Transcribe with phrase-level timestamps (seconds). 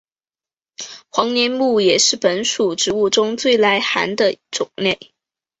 [1.11, 4.97] 黄连木也是本属植物中最耐寒的种类。